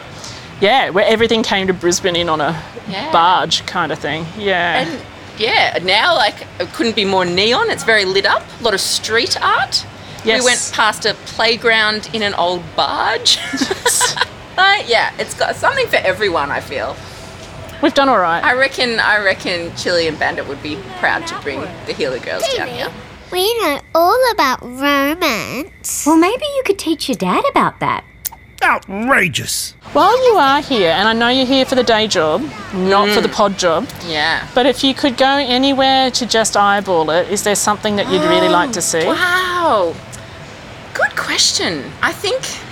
yeah, 0.60 0.90
where 0.90 1.06
everything 1.06 1.42
came 1.42 1.68
to 1.68 1.74
Brisbane 1.74 2.18
in 2.18 2.28
on 2.28 2.42
a 2.42 2.62
Yeah. 2.90 3.10
barge 3.14 3.66
kind 3.66 3.94
of 3.94 4.00
thing. 4.00 4.26
Yeah. 4.38 4.80
And 4.82 5.00
yeah, 5.38 5.80
now 5.84 6.14
like 6.16 6.46
it 6.60 6.74
couldn't 6.74 6.98
be 6.98 7.06
more 7.06 7.24
neon. 7.24 7.70
It's 7.70 7.84
very 7.86 8.04
lit 8.04 8.26
up. 8.26 8.44
A 8.60 8.64
lot 8.64 8.74
of 8.74 8.82
street 8.82 9.38
art. 9.42 9.86
Yes. 10.26 10.40
We 10.42 10.46
went 10.46 10.72
past 10.74 11.06
a 11.06 11.14
playground 11.36 12.10
in 12.12 12.22
an 12.24 12.34
old 12.34 12.62
barge. 12.76 13.40
Right, 14.58 14.88
yeah, 14.88 15.14
it's 15.18 15.34
got 15.34 15.56
something 15.56 15.88
for 15.88 15.98
everyone. 15.98 16.52
I 16.52 16.60
feel. 16.60 16.96
We've 17.82 17.94
done 17.94 18.08
all 18.08 18.20
right. 18.20 18.44
I 18.44 18.54
reckon. 18.54 19.00
I 19.00 19.24
reckon 19.24 19.76
Chili 19.76 20.08
and 20.08 20.18
Bandit 20.18 20.48
would 20.48 20.62
be 20.64 20.78
proud 21.00 21.28
to 21.28 21.40
bring 21.42 21.62
the 21.86 21.94
Heeler 21.94 22.20
girls 22.20 22.48
down 22.56 22.68
here. 22.70 22.90
We 23.32 23.52
know 23.60 23.82
all 23.96 24.32
about 24.32 24.62
romance. 24.62 26.06
Well, 26.06 26.18
maybe 26.18 26.46
you 26.56 26.64
could 26.66 26.78
teach 26.78 27.10
your 27.10 27.16
dad 27.16 27.44
about 27.50 27.80
that. 27.80 28.06
Outrageous. 28.62 29.72
While 29.92 30.16
you 30.26 30.38
are 30.38 30.62
here, 30.62 30.92
and 30.92 31.08
I 31.08 31.14
know 31.14 31.28
you're 31.28 31.46
here 31.46 31.66
for 31.66 31.76
the 31.76 31.84
day 31.84 32.08
job, 32.08 32.42
not 32.74 33.10
for 33.10 33.22
the 33.22 33.28
mm. 33.28 33.34
pod 33.34 33.58
job, 33.58 33.90
Yeah. 34.06 34.48
but 34.56 34.66
if 34.66 34.84
you 34.84 34.94
could 34.94 35.18
go 35.18 35.36
anywhere 35.38 36.12
to 36.12 36.26
just 36.26 36.56
eyeball 36.56 37.10
it, 37.10 37.30
is 37.30 37.44
there 37.44 37.56
something 37.56 37.98
that 37.98 38.10
you'd 38.10 38.22
really 38.22 38.50
like 38.50 38.72
to 38.74 38.82
see? 38.82 39.06
Wow. 39.64 39.96
Good 40.94 41.16
question. 41.16 41.92
I 42.02 42.12
think 42.12 42.38
I 42.38 42.63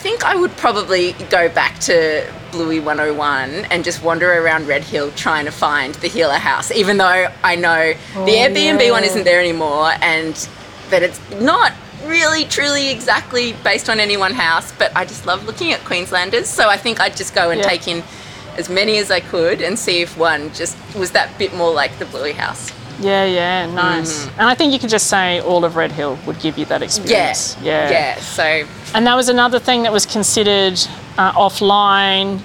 think 0.00 0.24
I 0.24 0.34
would 0.34 0.56
probably 0.56 1.12
go 1.28 1.48
back 1.50 1.78
to 1.80 2.26
Bluey 2.52 2.80
101 2.80 3.66
and 3.70 3.84
just 3.84 4.02
wander 4.02 4.32
around 4.42 4.66
Red 4.66 4.82
Hill 4.82 5.10
trying 5.12 5.44
to 5.44 5.50
find 5.50 5.94
the 5.96 6.08
Heeler 6.08 6.38
house, 6.38 6.70
even 6.70 6.96
though 6.96 7.28
I 7.44 7.54
know 7.56 7.92
oh, 8.16 8.24
the 8.24 8.32
Airbnb 8.32 8.90
one 8.90 9.04
isn't 9.04 9.24
there 9.24 9.40
anymore 9.40 9.92
and 10.00 10.34
that 10.88 11.02
it's 11.02 11.20
not 11.40 11.72
really 12.06 12.44
truly 12.44 12.90
exactly 12.90 13.52
based 13.62 13.90
on 13.90 14.00
any 14.00 14.16
one 14.16 14.32
house, 14.32 14.72
but 14.72 14.90
I 14.96 15.04
just 15.04 15.26
love 15.26 15.44
looking 15.44 15.72
at 15.72 15.84
Queenslanders. 15.84 16.48
So 16.48 16.68
I 16.68 16.78
think 16.78 16.98
I'd 16.98 17.16
just 17.16 17.34
go 17.34 17.50
and 17.50 17.60
Yeah. 17.60 17.68
take 17.68 17.86
in 17.86 18.02
as 18.56 18.70
many 18.70 18.96
as 18.98 19.10
I 19.10 19.20
could 19.20 19.60
and 19.60 19.78
see 19.78 20.00
if 20.00 20.16
one 20.16 20.52
just 20.54 20.76
was 20.96 21.10
that 21.12 21.36
bit 21.38 21.54
more 21.54 21.72
like 21.72 21.98
the 21.98 22.06
Bluey 22.06 22.32
house. 22.32 22.72
Yeah, 23.00 23.24
yeah, 23.24 23.66
nice. 23.66 24.26
Mm-hmm. 24.26 24.40
And 24.40 24.48
I 24.48 24.54
think 24.54 24.72
you 24.72 24.78
could 24.78 24.90
just 24.90 25.06
say 25.06 25.40
all 25.40 25.64
of 25.64 25.76
Red 25.76 25.92
Hill 25.92 26.18
would 26.26 26.38
give 26.40 26.58
you 26.58 26.64
that 26.66 26.82
experience. 26.82 27.56
Yeah. 27.62 27.90
Yeah. 27.90 28.20
So 28.20 28.64
And 28.94 29.06
that 29.06 29.14
was 29.14 29.28
another 29.28 29.58
thing 29.58 29.82
that 29.84 29.92
was 29.92 30.04
considered 30.06 30.78
uh, 31.16 31.32
offline. 31.32 32.40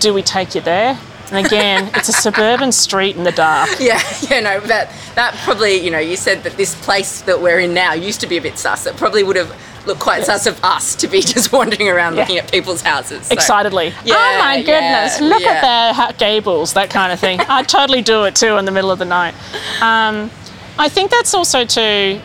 Do 0.00 0.14
we 0.14 0.22
take 0.22 0.54
you 0.54 0.60
there? 0.60 0.98
And 1.32 1.44
again, 1.46 1.90
it's 1.94 2.08
a 2.08 2.12
suburban 2.12 2.72
street 2.72 3.16
in 3.16 3.24
the 3.24 3.32
dark. 3.32 3.68
yeah, 3.80 4.00
yeah, 4.30 4.40
no, 4.40 4.60
that 4.60 4.92
that 5.16 5.34
probably, 5.44 5.74
you 5.84 5.90
know, 5.90 5.98
you 5.98 6.16
said 6.16 6.42
that 6.44 6.56
this 6.56 6.74
place 6.82 7.20
that 7.22 7.40
we're 7.42 7.58
in 7.60 7.74
now 7.74 7.92
used 7.94 8.20
to 8.20 8.26
be 8.26 8.36
a 8.36 8.40
bit 8.40 8.58
sus. 8.58 8.86
It 8.86 8.96
probably 8.96 9.24
would 9.24 9.36
have 9.36 9.52
looked 9.86 10.00
quite 10.00 10.24
sus 10.24 10.46
of 10.46 10.62
us 10.64 10.94
to 10.96 11.08
be 11.08 11.20
just 11.34 11.52
wandering 11.52 11.88
around 11.88 12.14
Yeah. 12.14 12.20
looking 12.22 12.38
at 12.38 12.50
people's 12.50 12.80
houses. 12.82 13.26
so- 13.26 13.34
Excitedly. 13.34 13.92
Yeah, 14.04 14.14
oh 14.16 14.38
my 14.38 14.56
goodness, 14.62 15.20
yeah, 15.20 15.26
look 15.26 15.42
yeah. 15.42 15.60
at 15.62 16.08
their 16.08 16.12
gables, 16.18 16.74
that 16.74 16.90
kind 16.90 17.12
of 17.12 17.18
thing. 17.18 17.40
I'd 17.40 17.68
totally 17.68 18.02
do 18.02 18.24
it 18.24 18.36
too 18.36 18.56
in 18.56 18.64
the 18.64 18.70
middle 18.72 18.90
of 18.90 18.98
the 18.98 19.04
night. 19.04 19.34
Um, 19.82 20.30
I 20.78 20.88
think 20.88 21.10
that's 21.10 21.34
also 21.34 21.64
too. 21.64 22.20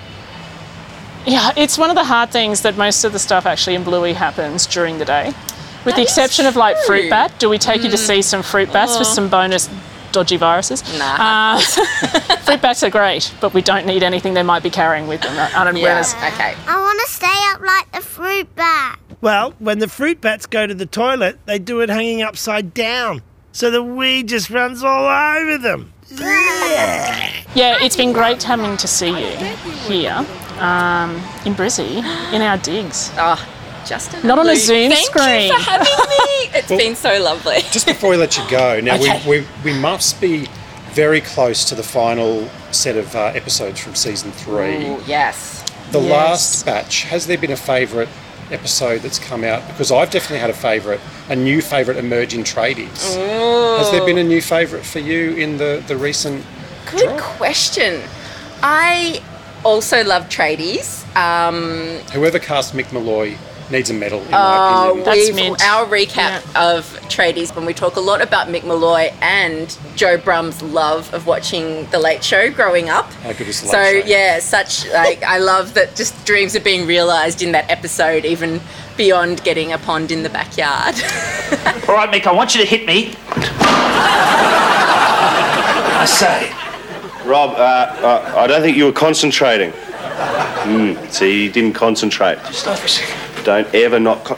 Yeah, 1.26 1.54
it's 1.56 1.78
one 1.78 1.90
of 1.90 1.96
the 1.96 2.04
hard 2.04 2.32
things 2.32 2.62
that 2.62 2.78
most 2.78 3.04
of 3.04 3.14
the 3.14 3.20
stuff 3.20 3.46
actually 3.46 3.76
in 3.76 3.84
Bluey 3.84 4.14
happens 4.14 4.68
during 4.68 4.98
the 4.98 5.06
day. 5.06 5.34
With 5.86 5.96
the 5.96 6.02
exception 6.02 6.46
of 6.46 6.56
like 6.56 6.78
fruit 6.86 7.10
bat, 7.10 7.34
do 7.40 7.50
we 7.50 7.58
take 7.58 7.84
you 7.84 7.90
to 7.90 7.98
see 7.98 8.22
some 8.22 8.42
fruit 8.42 8.72
bats 8.72 8.98
with 8.98 9.08
some 9.08 9.30
bonus 9.30 9.70
dodgy 10.12 10.38
viruses? 10.38 10.82
Nah. 10.98 11.56
Uh, 11.56 11.60
fruit 12.40 12.62
bats 12.62 12.84
are 12.84 12.90
great, 12.90 13.34
but 13.42 13.54
we 13.54 13.62
don't 13.62 13.86
need 13.86 14.04
anything 14.04 14.34
they 14.34 14.44
might 14.44 14.64
be 14.64 14.70
carrying 14.70 15.08
with 15.08 15.22
them. 15.22 15.34
I 15.38 15.64
don't 15.64 15.74
know 15.74 15.80
Yeah, 15.82 16.00
okay. 16.34 16.56
I 16.68 16.80
want 16.80 17.00
to 17.06 17.12
stay 17.12 17.28
up 17.52 17.62
like 17.62 17.92
the 17.92 18.02
fruit 18.02 18.54
bat. 18.56 19.00
Well, 19.22 19.54
when 19.60 19.80
the 19.80 19.88
fruit 19.88 20.22
bats 20.22 20.46
go 20.46 20.68
to 20.68 20.74
the 20.74 20.86
toilet, 20.86 21.38
they 21.46 21.60
do 21.60 21.82
it 21.82 21.90
hanging 21.90 22.22
upside 22.22 22.74
down. 22.74 23.22
So 23.52 23.70
the 23.70 23.84
wee 23.84 24.24
just 24.24 24.50
runs 24.50 24.84
all 24.84 25.06
over 25.06 25.58
them. 25.58 25.94
Yeah, 27.56 27.78
it's 27.82 27.96
been 27.96 28.14
great 28.14 28.42
having 28.42 28.78
to 28.78 28.88
see 28.88 29.10
you 29.10 29.38
here 29.86 30.26
um, 30.60 31.16
in 31.46 31.54
Brizzy 31.56 31.98
in 32.34 32.42
our 32.42 32.58
digs. 32.58 33.12
Oh, 33.18 33.44
Justin. 33.86 34.26
Not 34.26 34.40
on 34.40 34.46
a 34.46 34.50
Lou, 34.50 34.56
Zoom 34.56 34.92
thank 34.92 35.06
screen. 35.08 35.48
you 35.52 35.58
for 35.58 35.62
having 35.70 35.88
me. 35.88 36.50
It's 36.56 36.68
been 36.68 36.96
so 36.96 37.22
lovely. 37.22 37.62
Just 37.72 37.88
before 37.88 38.12
we 38.12 38.18
let 38.18 38.38
you 38.38 38.44
go, 38.50 38.80
now 38.80 38.96
Okay. 38.96 39.22
we, 39.28 39.40
we, 39.42 39.48
we 39.74 39.74
must 39.80 40.22
be 40.22 40.48
very 40.92 41.20
close 41.20 41.66
to 41.66 41.74
the 41.76 41.82
final 41.82 42.48
set 42.72 42.96
of 42.96 43.16
uh, 43.16 43.32
episodes 43.34 43.80
from 43.80 43.96
season 43.96 44.32
three. 44.32 44.86
Ooh, 44.88 45.02
yes. 45.08 45.64
The 45.92 46.00
Yes. 46.00 46.12
last 46.12 46.66
batch, 46.68 47.04
has 47.06 47.26
there 47.26 47.40
been 47.40 47.52
a 47.52 47.56
favourite 47.58 48.08
episode 48.52 49.00
that's 49.02 49.18
come 49.18 49.44
out? 49.44 49.68
Because 49.68 49.92
I've 49.92 50.12
definitely 50.12 50.40
had 50.40 50.52
a 50.52 50.54
favourite, 50.54 51.00
a 51.30 51.36
new 51.36 51.60
favourite 51.60 51.98
emerging 51.98 52.44
tradies. 52.44 53.16
Has 53.78 53.90
there 53.92 54.06
been 54.06 54.20
a 54.20 54.24
new 54.24 54.42
favourite 54.42 54.86
for 54.86 55.00
you 55.00 55.32
in 55.32 55.58
the, 55.58 55.84
the 55.88 55.98
recent 55.98 56.46
Good 56.92 57.06
drop? 57.10 57.20
question. 57.20 58.00
I 58.62 59.23
also 59.64 60.04
love 60.04 60.30
tradies. 60.30 61.02
Um, 61.16 62.00
Whoever 62.14 62.40
cast 62.40 62.74
Mick 62.74 62.92
Molloy 62.92 63.36
needs 63.72 63.90
a 63.90 63.94
medal, 63.94 64.20
in 64.22 64.28
Oh, 64.28 64.32
my 64.32 64.86
opinion. 65.02 65.06
That's 65.06 65.18
we've, 65.28 65.36
mint. 65.36 65.62
our 65.66 65.86
recap 65.86 66.42
of 66.56 66.86
tradies 67.10 67.56
when 67.56 67.66
we 67.66 67.74
talk 67.74 67.96
a 67.96 68.00
lot 68.02 68.22
about 68.22 68.48
Mick 68.48 68.64
Molloy 68.66 69.12
and 69.22 69.76
Joe 69.96 70.18
Brumm's 70.18 70.62
love 70.62 71.12
of 71.14 71.26
watching 71.28 71.86
The 71.92 71.98
Late 72.00 72.24
Show 72.24 72.52
growing 72.52 72.90
up. 72.90 73.12
How 73.14 73.32
good 73.34 73.48
is 73.48 73.62
The 73.62 73.68
so 73.68 73.78
Late 73.78 74.04
Show? 74.04 74.10
yeah, 74.10 74.40
such 74.40 74.86
like 74.92 75.24
I 75.24 75.38
love 75.40 75.74
that 75.76 75.96
just 75.96 76.26
dreams 76.26 76.56
are 76.56 76.60
being 76.62 76.86
realised 76.86 77.42
in 77.42 77.52
that 77.54 77.70
episode, 77.72 78.26
even 78.26 78.60
beyond 78.98 79.44
getting 79.44 79.72
a 79.72 79.78
pond 79.80 80.12
in 80.12 80.22
the 80.24 80.30
backyard. 80.30 80.94
All 81.88 81.96
right, 81.96 82.10
Mick, 82.12 82.28
I 82.28 82.32
want 82.34 82.54
you 82.54 82.62
to 82.62 82.68
hit 82.68 82.86
me. 82.86 83.16
I 85.96 86.06
say. 86.06 86.52
Rob, 87.26 87.52
uh, 87.52 87.54
uh, 87.58 88.34
I 88.38 88.48
don't 88.48 88.62
think 88.62 88.76
you 88.78 88.86
were 88.86 88.92
concentrating. 88.92 89.72
Hmm, 89.72 90.96
see, 91.10 91.44
you 91.46 91.52
didn't 91.52 91.74
concentrate. 91.74 92.38
Stop 92.52 92.78
for 92.80 92.86
a 92.86 92.90
second. 92.90 93.46
Don't 93.46 93.74
ever 93.76 94.00
not. 94.00 94.24
Con- 94.26 94.38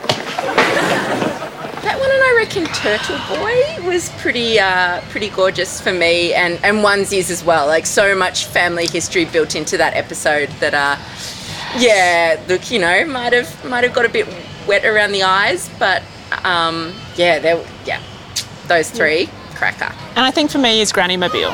That 1.84 1.98
one, 2.00 2.10
and 2.12 2.24
I 2.24 2.36
reckon 2.38 2.66
Turtle 2.74 3.18
Boy 3.38 3.88
was 3.88 4.10
pretty, 4.22 4.60
uh, 4.60 5.02
pretty 5.10 5.30
gorgeous 5.30 5.82
for 5.82 5.92
me, 5.92 6.34
and 6.34 6.60
and 6.64 6.78
onesies 6.78 7.30
as 7.32 7.44
well. 7.44 7.68
Like 7.68 7.86
so 7.86 8.16
much 8.16 8.46
family 8.46 8.88
history 8.88 9.26
built 9.26 9.56
into 9.56 9.78
that 9.78 9.94
episode 9.96 10.50
that, 10.60 10.74
uh, 10.74 10.96
yeah, 11.80 12.40
look, 12.48 12.70
you 12.72 12.80
know, 12.80 13.06
might 13.06 13.34
have 13.34 13.66
might 13.66 13.84
have 13.84 13.94
got 13.94 14.06
a 14.06 14.10
bit 14.10 14.28
wet 14.68 14.86
around 14.86 15.12
the 15.12 15.24
eyes, 15.24 15.70
but 15.80 16.02
um, 16.44 16.94
yeah, 17.16 17.40
there, 17.40 17.64
yeah, 17.86 18.02
those 18.68 18.90
three, 18.92 19.30
cracker. 19.56 19.92
And 20.16 20.26
I 20.26 20.32
think 20.32 20.50
for 20.52 20.60
me 20.60 20.82
is 20.82 20.92
Granny 20.92 21.18
Mobile. 21.18 21.52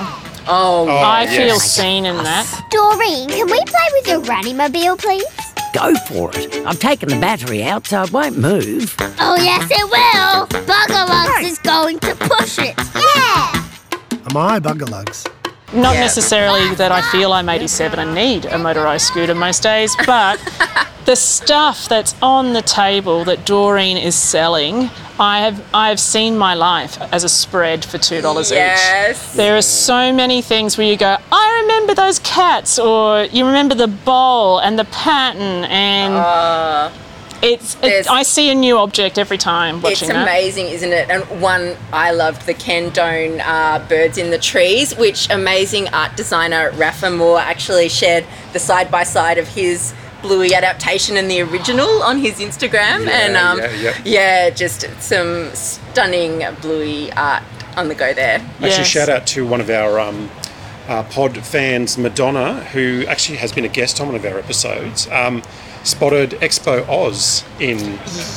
Oh, 0.48 0.88
oh, 0.90 0.90
I 0.90 1.24
yes. 1.24 1.36
feel 1.38 1.60
seen 1.60 2.06
in 2.06 2.18
that. 2.18 2.46
Doreen, 2.72 3.30
can 3.30 3.46
we 3.46 3.60
play 3.66 3.88
with 3.94 4.08
your 4.08 4.22
granny 4.22 4.54
mobile, 4.54 4.98
please? 4.98 5.24
Go 5.74 5.94
for 6.08 6.32
it. 6.34 6.66
I've 6.66 6.80
taken 6.80 7.10
the 7.10 7.20
battery 7.20 7.64
out 7.64 7.86
so 7.88 8.04
it 8.04 8.12
won't 8.12 8.38
move. 8.38 8.96
Oh, 9.20 9.36
yes, 9.38 9.70
it 9.70 9.86
will. 9.90 10.48
Buggerlugs 10.66 11.44
is 11.44 11.60
going 11.60 12.00
to 12.00 12.16
push 12.16 12.58
it. 12.60 12.76
Yeah. 12.78 13.68
Am 14.30 14.36
I 14.38 14.60
Buggerlugs? 14.60 15.28
Not 15.74 15.94
Yeah. 15.94 16.02
necessarily 16.02 16.74
that 16.76 16.92
I 16.92 17.02
feel 17.12 17.32
I'm 17.32 17.48
87 17.48 18.00
and 18.00 18.14
need 18.14 18.46
a 18.46 18.56
motorised 18.58 19.02
scooter 19.02 19.34
most 19.36 19.64
days, 19.64 19.96
but 20.06 20.38
the 21.06 21.16
stuff 21.16 21.88
that's 21.90 22.16
on 22.22 22.54
the 22.54 22.62
table 22.62 23.24
that 23.26 23.46
Doreen 23.46 23.98
is 23.98 24.16
selling, 24.16 24.90
I 25.20 25.40
have 25.42 25.64
I 25.74 25.90
have 25.90 26.00
seen 26.00 26.38
my 26.38 26.54
life 26.54 27.00
as 27.12 27.24
a 27.24 27.30
spread 27.30 27.84
for 27.86 27.98
two 27.98 28.22
dollars 28.22 28.52
Yes. 28.52 29.32
each. 29.32 29.38
There 29.38 29.56
are 29.58 29.62
so 29.62 30.14
many 30.14 30.42
things 30.42 30.78
where 30.78 30.88
you 30.88 30.98
go, 30.98 31.18
I 31.32 31.60
remember 31.64 31.94
those 31.94 32.20
cats, 32.20 32.78
or 32.80 33.24
you 33.26 33.46
remember 33.46 33.76
the 33.76 33.88
bowl 33.88 34.60
and 34.60 34.78
the 34.78 34.86
pattern, 34.86 35.64
and 35.66 36.14
it's, 37.44 37.76
Uh, 37.76 37.80
it's 37.88 38.08
I 38.08 38.22
see 38.24 38.52
a 38.52 38.56
new 38.56 38.78
object 38.78 39.18
every 39.18 39.38
time 39.40 39.76
It's 39.78 39.84
watching 39.84 40.10
that. 40.10 40.22
amazing, 40.24 40.68
isn't 40.68 40.94
it? 40.94 41.10
And 41.10 41.24
one 41.42 41.76
I 41.92 42.12
loved 42.12 42.46
the 42.46 42.54
Ken 42.54 42.90
Done 42.92 43.42
uh, 43.42 43.84
birds 43.90 44.18
in 44.20 44.30
the 44.30 44.38
trees, 44.38 44.96
which 44.96 45.30
amazing 45.30 45.90
art 45.90 46.16
designer 46.16 46.72
Rafa 46.76 47.10
Moore 47.10 47.40
actually 47.40 47.90
shared 47.90 48.26
the 48.54 48.60
side 48.60 48.92
by 48.92 49.04
side 49.04 49.40
of 49.40 49.48
his 49.50 49.94
Bluey 50.22 50.54
adaptation 50.54 51.18
and 51.18 51.30
the 51.30 51.42
original 51.42 52.04
on 52.04 52.18
his 52.20 52.36
Instagram. 52.40 53.08
and 53.08 53.36
um, 53.36 53.58
yeah, 53.60 53.72
yeah. 53.76 54.02
yeah, 54.06 54.50
just 54.50 54.86
some 55.02 55.50
stunning 55.54 56.44
Bluey 56.62 57.12
art 57.14 57.44
on 57.78 57.88
the 57.88 57.96
go 57.96 58.14
there. 58.14 58.40
Actually, 58.40 58.68
Yes. 58.70 58.88
shout 58.88 59.10
out 59.10 59.26
to 59.28 59.46
one 59.46 59.62
of 59.62 59.70
our 59.70 60.00
um, 60.00 60.30
uh, 60.88 61.04
pod 61.04 61.38
fans, 61.46 61.98
Madonna, 61.98 62.64
who 62.66 63.06
actually 63.08 63.38
has 63.38 63.52
been 63.52 63.66
a 63.66 63.70
guest 63.70 64.00
on 64.02 64.08
one 64.08 64.16
of 64.16 64.26
our 64.26 64.38
episodes. 64.38 65.08
Um, 65.10 65.42
spotted 65.84 66.32
Expo 66.42 66.88
Oz 66.88 67.44
in 67.60 67.80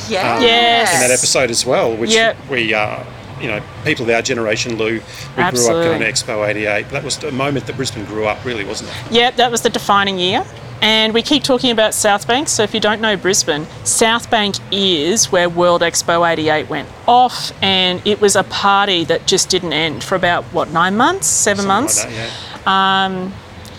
Yeah. 0.09 0.39
Yes. 0.39 0.93
in 0.95 0.99
that 1.01 1.11
episode 1.11 1.51
as 1.51 1.65
well, 1.65 1.93
which 1.95 2.11
Yep. 2.13 2.37
we, 2.49 2.73
uh, 2.73 3.03
you 3.41 3.47
know, 3.47 3.61
people 3.83 4.05
of 4.05 4.11
our 4.11 4.21
generation, 4.21 4.77
Lou, 4.77 4.85
we 4.85 4.99
grew 4.99 4.99
up 4.99 5.53
Absolutely. 5.53 5.85
going 5.85 5.99
to 6.01 6.11
Expo 6.11 6.47
88. 6.47 6.89
That 6.89 7.03
was 7.03 7.17
the 7.17 7.31
moment 7.31 7.67
that 7.67 7.75
Brisbane 7.75 8.05
grew 8.05 8.25
up, 8.25 8.43
really, 8.45 8.63
wasn't 8.63 8.89
it? 8.89 9.11
Yep, 9.11 9.35
that 9.35 9.51
was 9.51 9.61
the 9.61 9.69
defining 9.69 10.17
year. 10.17 10.45
And 10.81 11.13
we 11.13 11.21
keep 11.21 11.43
talking 11.43 11.71
about 11.71 11.93
South 11.93 12.27
Bank. 12.27 12.47
So 12.47 12.63
if 12.63 12.73
you 12.73 12.79
don't 12.79 13.01
know 13.01 13.15
Brisbane, 13.15 13.65
South 13.83 14.29
Bank 14.29 14.55
is 14.71 15.31
where 15.31 15.49
World 15.49 15.81
Expo 15.81 16.29
88 16.29 16.69
went 16.69 16.89
off. 17.07 17.51
And 17.63 18.05
it 18.05 18.21
was 18.21 18.35
a 18.35 18.43
party 18.43 19.03
that 19.05 19.25
just 19.25 19.49
didn't 19.49 19.73
end 19.73 20.03
for 20.03 20.15
about, 20.15 20.43
what, 20.45 20.71
nine 20.71 20.95
months, 20.97 21.27
seven 21.27 21.65
Something 21.65 21.67
months? 21.67 22.03
Like 22.03 22.13
that, 22.13 22.31
yeah. 22.65 23.05
Um, 23.05 23.33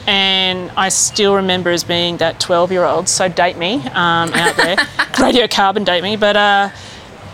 and 0.06 0.70
I 0.76 0.88
still 0.88 1.34
remember 1.34 1.70
as 1.70 1.84
being 1.84 2.18
that 2.18 2.38
12 2.40 2.72
year 2.72 2.84
old, 2.84 3.08
so 3.08 3.28
date 3.28 3.56
me 3.56 3.76
um, 3.88 4.32
out 4.32 4.56
there, 4.56 4.76
radiocarbon 5.16 5.84
date 5.84 6.02
me. 6.02 6.16
But 6.16 6.36
uh, 6.36 6.70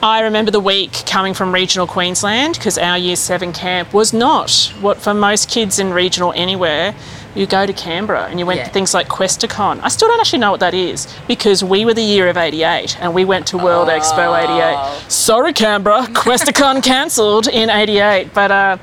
I 0.03 0.23
remember 0.23 0.51
the 0.51 0.59
week 0.61 1.05
coming 1.07 1.33
from 1.33 1.55
regional 1.55 1.87
Queensland 1.87 2.55
because 2.55 2.77
our 2.77 2.99
year 2.99 3.15
seven 3.15 3.53
camp 3.53 3.95
was 3.95 4.13
not 4.13 4.51
what 4.81 4.99
for 4.99 5.15
most 5.15 5.49
kids 5.49 5.79
in 5.79 5.93
regional 5.93 6.33
anywhere. 6.35 6.95
You 7.37 7.47
go 7.47 7.65
to 7.67 7.73
Canberra 7.73 8.25
and 8.29 8.41
you 8.41 8.45
went 8.45 8.59
Yeah. 8.59 8.65
to 8.67 8.71
things 8.73 8.93
like 8.95 9.09
Questacon. 9.09 9.79
I 9.81 9.89
still 9.89 10.09
don't 10.09 10.19
actually 10.19 10.41
know 10.41 10.51
what 10.51 10.59
that 10.61 10.75
is 10.75 11.07
because 11.29 11.63
we 11.63 11.85
were 11.85 11.95
the 11.95 12.03
year 12.03 12.29
of 12.29 12.37
88 12.37 12.97
and 13.01 13.15
we 13.15 13.25
went 13.25 13.47
to 13.49 13.59
World 13.59 13.89
Expo 13.89 14.37
88. 14.37 15.11
Sorry, 15.11 15.53
Canberra, 15.53 16.03
Questacon 16.09 16.83
cancelled 16.83 17.47
in 17.47 17.71
88. 17.71 18.35
But, 18.35 18.51
uh, 18.51 18.77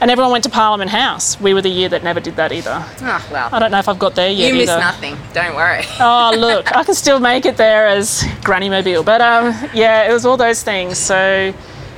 and 0.00 0.10
everyone 0.10 0.32
went 0.32 0.44
to 0.44 0.50
Parliament 0.50 0.90
House. 0.90 1.40
We 1.40 1.54
were 1.54 1.62
the 1.62 1.68
year 1.70 1.88
that 1.88 2.02
never 2.04 2.20
did 2.20 2.36
that 2.36 2.52
either. 2.52 2.84
Oh, 3.00 3.28
well. 3.32 3.48
I 3.52 3.58
don't 3.58 3.70
know 3.70 3.78
if 3.78 3.88
I've 3.88 3.98
got 3.98 4.14
there 4.14 4.30
yet 4.30 4.48
You 4.52 4.54
miss 4.58 4.68
either. 4.70 4.80
nothing. 4.80 5.16
Don't 5.32 5.54
worry. 5.56 5.82
Oh, 6.00 6.32
look, 6.36 6.74
I 6.76 6.84
can 6.84 6.94
still 6.94 7.20
make 7.20 7.46
it 7.46 7.56
there 7.56 7.86
as 7.86 8.24
Granny 8.44 8.68
Mobile. 8.68 9.02
But 9.02 9.20
um, 9.20 9.54
yeah, 9.74 10.08
it 10.08 10.12
was 10.12 10.26
all 10.26 10.36
those 10.36 10.62
things. 10.62 10.98
So 10.98 11.54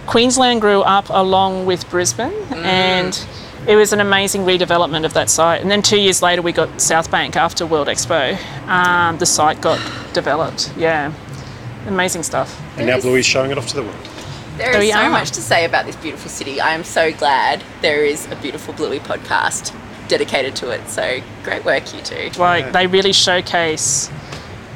Queensland 0.07 0.61
grew 0.61 0.83
up 0.83 1.11
along 1.11 1.67
with 1.67 1.88
Brisbane 1.90 2.33
and 2.55 3.19
it 3.67 3.76
was 3.76 3.93
an 3.93 4.00
amazing 4.00 4.43
redevelopment 4.43 5.05
of 5.05 5.12
that 5.14 5.28
site. 5.28 5.61
And 5.61 5.71
then 5.71 5.83
two 5.83 6.00
years 6.00 6.23
later, 6.23 6.40
we 6.40 6.52
got 6.52 6.81
South 6.81 7.11
Bank 7.11 7.37
after 7.37 7.67
World 7.67 7.88
Expo. 7.88 8.38
Um, 8.69 9.19
the 9.19 9.26
site 9.26 9.61
got 9.61 9.78
developed. 10.14 10.73
Yeah, 10.76 11.12
amazing 11.87 12.23
stuff. 12.23 12.59
And 12.78 12.87
now 12.87 13.00
Bluey's 13.00 13.26
showing 13.26 13.50
it 13.50 13.59
off 13.59 13.67
to 13.69 13.75
the 13.76 13.83
world. 13.83 14.09
There 14.59 14.73
There 14.73 14.83
is 14.83 14.93
so 14.93 15.09
much 15.09 15.31
to 15.31 15.41
say 15.41 15.65
about 15.65 15.87
this 15.87 15.95
beautiful 15.95 16.29
city. 16.29 16.61
I 16.61 16.75
am 16.75 16.83
so 16.83 17.12
glad 17.12 17.62
there 17.81 18.05
is 18.05 18.27
a 18.31 18.35
beautiful 18.37 18.75
Bluey 18.75 18.99
podcast 18.99 19.73
dedicated 20.09 20.57
to 20.57 20.71
it. 20.71 20.88
So 20.88 21.21
great 21.45 21.65
work, 21.65 21.95
you 21.95 22.03
two. 22.03 22.31
Like 22.38 22.73
they 22.73 22.88
really 22.88 23.12
showcase, 23.12 24.11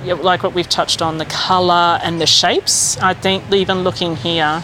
like 0.05 0.45
what 0.45 0.55
we've 0.55 0.69
touched 0.69 1.03
on, 1.03 1.19
the 1.19 1.25
colour 1.25 1.99
and 2.05 2.21
the 2.21 2.27
shapes. 2.27 2.97
I 2.99 3.13
think 3.13 3.53
even 3.53 3.83
looking 3.83 4.15
here, 4.15 4.63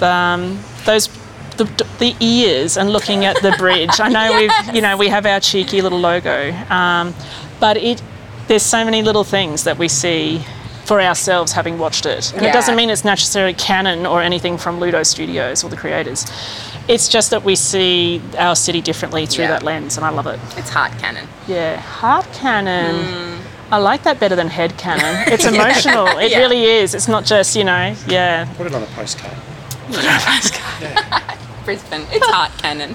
the, 0.00 0.08
um, 0.08 0.58
those 0.86 1.08
the, 1.56 1.64
the 2.00 2.16
ears 2.18 2.76
and 2.76 2.90
looking 2.90 3.24
at 3.24 3.40
the 3.42 3.54
bridge. 3.58 4.00
I 4.00 4.08
know 4.08 4.36
we've 4.66 4.74
you 4.74 4.80
know 4.80 4.96
we 4.96 5.08
have 5.08 5.24
our 5.24 5.38
cheeky 5.38 5.82
little 5.82 6.00
logo, 6.00 6.52
um, 6.68 7.14
but 7.60 7.76
it 7.76 8.02
there's 8.48 8.64
so 8.64 8.84
many 8.84 9.02
little 9.02 9.24
things 9.24 9.62
that 9.64 9.78
we 9.78 9.86
see 9.86 10.44
for 10.92 11.00
ourselves 11.00 11.52
having 11.52 11.78
watched 11.78 12.04
it. 12.04 12.34
And 12.34 12.44
it 12.44 12.52
doesn't 12.52 12.76
mean 12.76 12.90
it's 12.90 13.02
necessarily 13.02 13.54
canon 13.54 14.04
or 14.04 14.20
anything 14.20 14.58
from 14.58 14.78
Ludo 14.78 15.02
Studios 15.02 15.64
or 15.64 15.70
the 15.70 15.76
creators. 15.76 16.26
It's 16.86 17.08
just 17.08 17.30
that 17.30 17.44
we 17.44 17.56
see 17.56 18.20
our 18.36 18.54
city 18.54 18.82
differently 18.82 19.24
through 19.24 19.44
Yeah. 19.44 19.52
that 19.52 19.62
lens, 19.62 19.96
and 19.96 20.04
I 20.04 20.10
love 20.10 20.26
it. 20.26 20.38
It's 20.58 20.68
heart 20.68 20.92
canon. 20.98 21.26
Yeah, 21.46 21.76
heart 21.80 22.26
canon. 22.34 23.06
Hmm. 23.06 23.72
I 23.72 23.78
like 23.78 24.02
that 24.02 24.20
better 24.20 24.36
than 24.36 24.48
head 24.48 24.76
canon. 24.76 25.14
It's 25.32 25.46
emotional. 25.46 26.08
It 26.18 26.30
Yeah. 26.32 26.40
really 26.40 26.62
is. 26.66 26.94
It's 26.94 27.08
not 27.08 27.24
just, 27.24 27.56
you 27.56 27.64
know, 27.64 27.94
yeah. 28.06 28.44
Put 28.58 28.66
it 28.66 28.74
on 28.74 28.82
a 28.82 28.86
postcard. 28.88 29.32
Brisbane. 31.64 32.04
It's 32.10 32.26
heart 32.26 32.52
canon. 32.58 32.94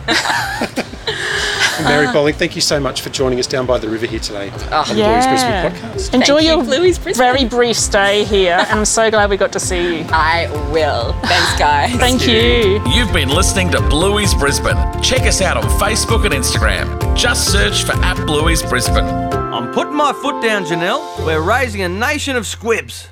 Mary 1.83 2.11
Bowling, 2.11 2.33
thank 2.33 2.55
you 2.55 2.61
so 2.61 2.79
much 2.79 3.01
for 3.01 3.09
joining 3.09 3.39
us 3.39 3.47
down 3.47 3.65
by 3.65 3.77
the 3.77 3.89
river 3.89 4.05
here 4.05 4.19
today 4.19 4.49
on 4.49 4.87
the 4.87 4.95
Bluey's 4.95 5.25
Brisbane 5.25 5.71
podcast. 5.71 6.13
Enjoy 6.13 6.39
you, 6.39 6.47
your 6.49 6.63
Bluey's 6.63 6.99
Brisbane. 6.99 7.25
very 7.25 7.45
brief 7.45 7.75
stay 7.75 8.23
here. 8.23 8.57
and 8.59 8.79
I'm 8.79 8.85
so 8.85 9.09
glad 9.09 9.29
we 9.29 9.37
got 9.37 9.51
to 9.53 9.59
see 9.59 9.99
you. 9.99 10.05
I 10.09 10.47
will. 10.71 11.13
Thanks, 11.23 11.59
guys. 11.59 11.95
Thank 11.97 12.27
you. 12.27 12.81
You've 12.93 13.13
been 13.13 13.29
listening 13.29 13.69
to 13.71 13.81
Bluey's 13.89 14.33
Brisbane. 14.35 14.77
Check 15.01 15.21
us 15.21 15.41
out 15.41 15.57
on 15.57 15.63
Facebook 15.79 16.25
and 16.25 16.33
Instagram. 16.33 17.15
Just 17.15 17.51
search 17.51 17.83
for 17.83 17.93
at 17.93 18.17
Bluey's 18.25 18.63
Brisbane. 18.63 19.05
I'm 19.05 19.73
putting 19.73 19.95
my 19.95 20.13
foot 20.13 20.41
down, 20.43 20.65
Janelle. 20.65 21.25
We're 21.25 21.41
raising 21.41 21.81
a 21.81 21.89
nation 21.89 22.35
of 22.35 22.45
squibs. 22.45 23.09